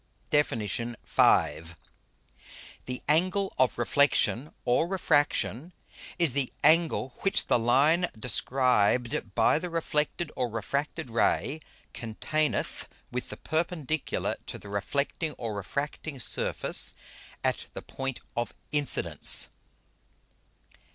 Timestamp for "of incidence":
18.35-19.49